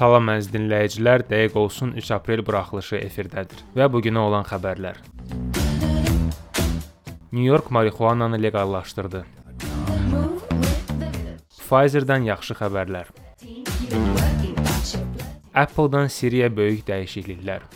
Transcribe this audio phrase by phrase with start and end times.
[0.00, 4.96] Salam əziz dinləyicilər, dəqiq olsun 3 aprel buraxılışı efirdədir və bu günə olan xəbərlər.
[7.36, 9.20] New York marixuananı leqallaşdırdı.
[11.58, 13.10] Pfizer-dan yaxşı xəbərlər.
[15.52, 17.66] Apple-dan Siri-yə böyük dəyişikliklər.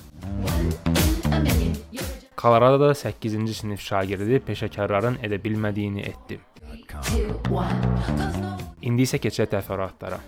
[2.40, 6.40] Koloradoda 8-ci sinif şagirdi peşəkarların edə bilmədiyini etdi.
[8.80, 10.22] İndi isə keçək təfərrüatlara.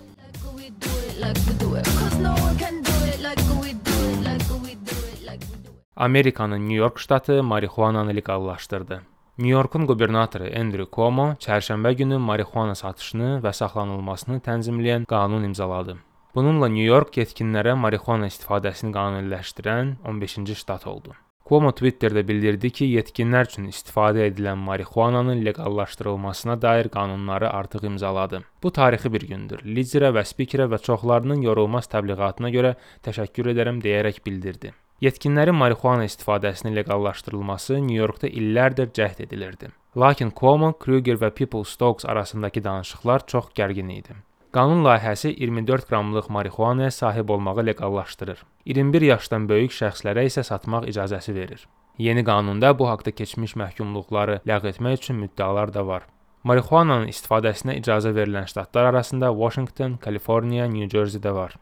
[5.97, 9.03] Amerikanın New York ştatı marixuananı leqallaşdırdı.
[9.39, 15.97] New Yorkun qubernatoru Andrew Cuomo çərşənbə günü marixuana satışını və saxlanılmasını tənzimləyən qanun imzaladı.
[16.35, 21.17] Bununla New York yetkinlərə marixuana istifadəsini qanuniləşdirən 15-ci ştat oldu.
[21.47, 28.41] Cuomo Twitterdə bildirdi ki, yetkinlər üçün istifadə edilən marixuananın leqallaşdırılmasına dair qanunları artıq imzaladı.
[28.63, 29.63] Bu tarixi bir gündür.
[29.63, 32.75] Liderə və spikerə və çoxlarının yorulmaz təbliğatına görə
[33.07, 34.75] təşəkkür edirəm deyərək bildirdi.
[35.07, 39.71] Yetkinlərin marixuana istifadəsinin leqallaşdırılması Nyu-Yorkda illərdir cəhd edilirdi.
[39.97, 44.19] Lakin Cuomo, Kruger və People Stokes arasındakı danışıqlar çox gərgin idi.
[44.57, 48.39] Qanun layihəsi 24 qramlıq marixuanaya sahib olmağı leqallaşdırır.
[48.65, 51.67] 21 yaşdan böyük şəxslərə isə satmaq icazəsi verir.
[51.99, 56.07] Yeni qanunda bu haqqda keçmiş məhkumluqları ləğv etmək üçün müddəalar da var.
[56.49, 61.59] Marixuananın istifadəsinə icazə verilən ştatlar arasında Washington, Kaliforniya, New Jersey də var.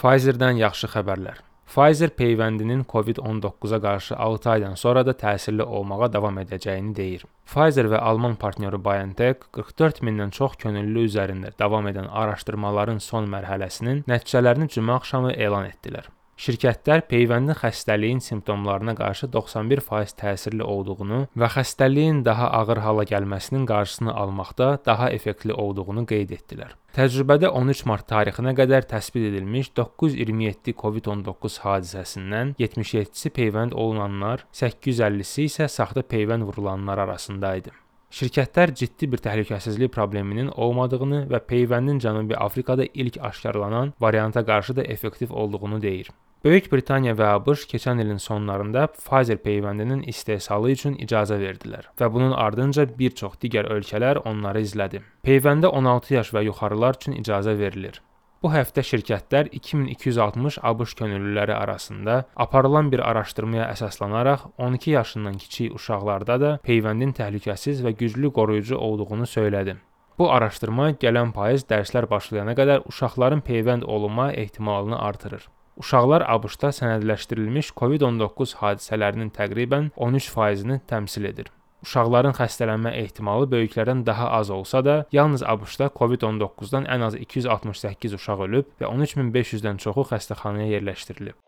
[0.00, 1.44] Pfizer-dan yaxşı xəbərlər.
[1.68, 7.26] Pfizer peyvəndinin COVID-19-a qarşı 6 aydan sonra da təsirli olmağa davam edəcəyini deyir.
[7.44, 14.06] Pfizer və alman partnyoru BioNTech 44 mindən çox könüllü üzərində davam edən araşdırmaların son mərhələsinin
[14.08, 16.08] nəticələrini cümə axşamı elan etdilər.
[16.38, 24.14] Şirkətlər peyvəndin xəstəliyin simptomlarına qarşı 91% təsirli olduğunu və xəstəliyin daha ağır hala gəlməsinin qarşısını
[24.14, 26.76] almaqda daha effektli olduğunu qeyd etdilər.
[26.94, 35.66] Təcrübədə 13 mart tarixinə qədər təsbit edilmiş 927 COVID-19 hadisəsindən 77-si peyvənd olunanlar, 850-si isə
[35.66, 37.74] saxta peyvənd vurulanlar arasında idi.
[38.14, 44.82] Şirkətlər ciddi bir təhlükəsizlik probleminin olmadığını və peyvəndin Cənubi Afrikada ilk aşkarlanan varianta qarşı da
[44.82, 46.08] effektiv olduğunu deyir.
[46.46, 52.30] Böyük Britaniya və ABŞ keçən ilin sonlarında Pfizer peyvəndinin istehsalı üçün icazə verdilər və bunun
[52.30, 55.00] ardınca bir çox digər ölkələr onları izlədi.
[55.26, 57.98] Peyvəndə 16 yaş və yuxarılar üçün icazə verilir.
[58.42, 66.40] Bu həftə şirkətlər 2260 ABŞ könüllüləri arasında aparılan bir araşdırmaya əsaslanaraq 12 yaşından kiçik uşaqlarda
[66.40, 69.74] da peyvəndin təhlükəsiz və güclü qoruyucu olduğunu söylədi.
[70.18, 75.48] Bu araşdırma gələn payız dərslər başlayana qədər uşaqların peyvənd olunma ehtimalını artırır.
[75.78, 81.52] Uşaqlar ABŞ-da sənədləşdirilmiş COVID-19 hadisələrinin təqribən 13%-ni təmsil edir.
[81.86, 88.42] Uşaqların xəstələnmə ehtimalı böyüklərdən daha az olsa da, yalnız ABŞ-da COVID-19-dan ən az 268 uşaq
[88.48, 91.38] ölüb və 13500-dən çoxu xəstəxanaya yerləşdirilib.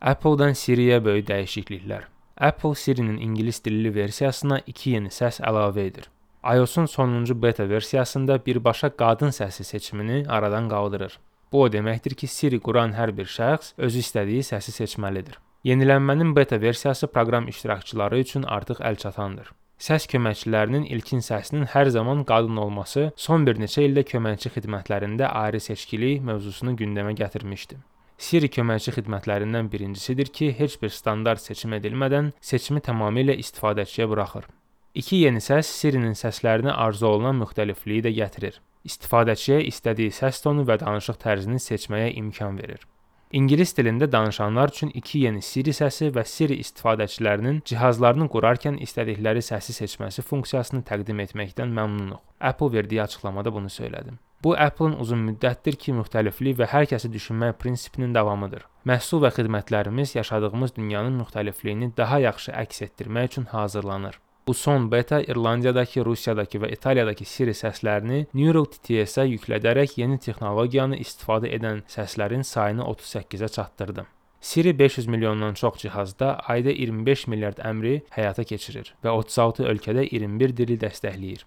[0.00, 2.08] Apple-dan Siri-yə böyük dəyişikliklər.
[2.40, 6.08] Apple Siri-nin ingilis dilli versiyasına 2 yeni səs əlavə edir.
[6.54, 11.18] iOS-un sonuncu beta versiyasında birbaşa qadın səsi seçimini aradan qaldırır.
[11.52, 15.38] Bu o deməkdir ki, Siri quran hər bir şəxs özü istədiyi səsi seçməlidir.
[15.64, 19.48] Yenilənmənin beta versiyası proqram iştirakçıları üçün artıq əlçatandır.
[19.78, 25.60] Səs köməkçilərinin ilkin səsinin hər zaman qadın olması son bir neçə ildə köməkçi xidmətlərində ayrı
[25.62, 27.80] seçkilik mövzusunu gündəmə gətirmişdi.
[28.18, 34.48] Siri köməkçi xidmətlərindən birincisidir ki, heç bir standart seçim edilmədən seçimi tamamilə istifadəçiyə buraxır.
[34.94, 40.78] İki yeni səs Siri-nin səslərini arzu olunan müxtəlifliyi də gətirir istifadəçiyə istədiyi səs tonu və
[40.84, 42.84] danışıq tərzini seçməyə imkan verir.
[43.32, 49.74] İngilis dilində danışanlar üçün iki yeni Siri səsi və Siri istifadəçilərinin cihazlarını qurarkən istədikləri səsi
[49.76, 52.22] seçməsi funksiyasını təqdim etməkdən məmnunuq.
[52.40, 54.14] Apple verdiyi açıqlamada bunu söylədi.
[54.44, 58.64] Bu Apple-ın uzun müddətdir ki, müxtəliflik və hər kəsi düşünmək prinsipinin davamıdır.
[58.86, 64.20] Məhsul və xidmətlərimiz yaşadığımız dünyanın müxtəlifliyini daha yaxşı əks etdirmək üçün hazırlanır.
[64.48, 71.50] Bu son beta İrlandiyadakı, Rusiyadakı və İtaliyadakı Siri səslərini Neural TTS-ə yüklədərək yeni texnologiyanı istifadə
[71.52, 74.06] edən səslərin sayını 38-ə çatdırdı.
[74.40, 80.56] Siri 500 milyondan çox cihazda ayda 25 milyard əmri həyata keçirir və 36 ölkədə 21
[80.56, 81.44] dili dəstəkləyir.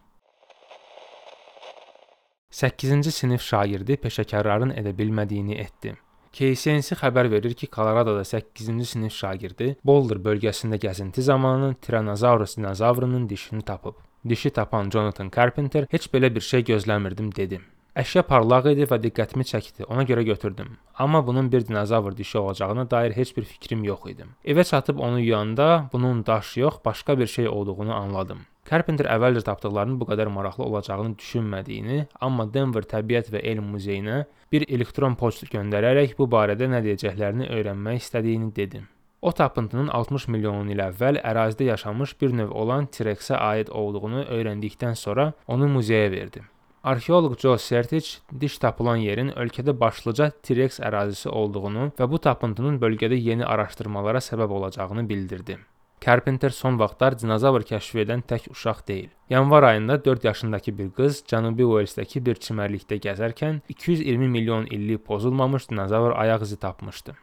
[2.51, 5.98] 8-ci sinif şagirdi peşəkarların edə bilmədiyini etdi.
[6.31, 13.62] KCNC xəbər verir ki, Koloradoda 8-ci sinif şagirdi Boulder bölgəsində gəzinti zamanı Tyrannosaurus dinozavrının dişini
[13.62, 14.00] tapıb.
[14.30, 17.60] Dişi tapan Jonathan Carpenter heç belə bir şey gözləmirdim dedi.
[17.92, 19.83] Əşya parlaq idi və diqqətimi çəkdi.
[19.92, 20.78] Ona görə götürdüm.
[20.95, 24.25] Amma bunun bir dinozavr dişi olacağına dair heç bir fikrim yox idi.
[24.45, 28.39] Evə çatıb onu yuyanda bunun daş yox, başqa bir şey olduğunu anladım.
[28.71, 34.21] Carpenter əvvəlcə tapdıqlarının bu qədər maraqlı olacağını düşünmədiyini, amma Denver Təbiət və Elm Muzeyinə
[34.53, 38.79] bir elektron poçt göndərərək bu barədə nə deyəcəklərini öyrənmək istədiyini dedi.
[39.21, 44.95] O tapıntının 60 milyon il əvvəl ərazidə yaşamış bir növ olan T-Rex-ə aid olduğunu öyrəndikdən
[44.95, 46.45] sonra onu muzeyə verdi.
[46.83, 48.07] Arxeoloq Joe Sertich
[48.39, 54.56] diş tapılan yerin ölkədə başlıca T-Rex ərazisi olduğunu və bu tapıntının bölgədə yeni araşdırmalara səbəb
[54.62, 55.59] olacağını bildirdi.
[56.06, 59.09] Carpenter son vaxtlar dinozavr kəşf edən tək uşaq deyil.
[59.30, 65.69] Yanvar ayında 4 yaşındakı bir qız Cənubi Uelsdəki bir çimərlikdə gəzərkən 220 milyon illik pozulmamış
[65.69, 67.13] dinozavr ayaq izi tapmışdı.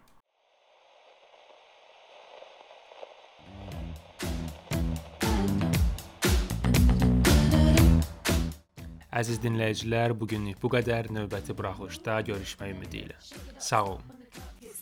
[9.10, 11.10] Əziz dinləyicilər, bu günlük bu qədər.
[11.10, 13.18] Növbəti buraxılışda görüşmək ümidi ilə.
[13.58, 14.06] Sağ olun.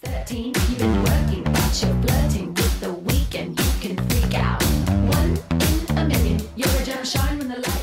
[0.04, 2.55] 13, you've been working, but you're flirting
[7.06, 7.75] shine when the light.